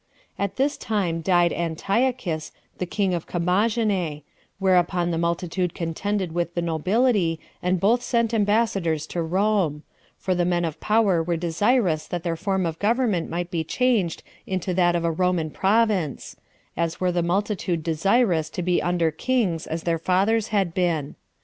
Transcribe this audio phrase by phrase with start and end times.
[0.37, 0.43] 5.
[0.45, 4.23] At this time died Antiochus, the king of Commagene;
[4.57, 9.83] whereupon the multitude contended with the nobility, and both sent ambassadors to [Rome];
[10.17, 14.23] for the men of power were desirous that their form of government might be changed
[14.47, 16.35] into that of a [Roman] province;
[16.75, 21.13] as were the multitude desirous to be under kings, as their fathers had been.